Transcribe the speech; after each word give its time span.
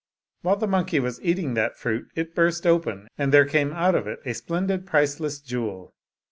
While 0.41 0.55
the 0.55 0.65
monkey 0.65 0.99
was 0.99 1.21
eat 1.21 1.37
ing 1.37 1.53
that 1.53 1.77
fruit, 1.77 2.07
it 2.15 2.33
burst 2.33 2.65
open, 2.65 3.07
and 3.19 3.31
there 3.31 3.45
came 3.45 3.71
out 3.71 3.93
of 3.93 4.07
it 4.07 4.19
a 4.25 4.33
splendid 4.33 4.87
priceless 4.87 5.39
jewel. 5.39 5.93